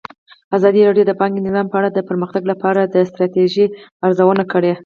[0.57, 3.65] ازادي راډیو د بانکي نظام په اړه د پرمختګ لپاره د ستراتیژۍ
[4.05, 4.73] ارزونه کړې.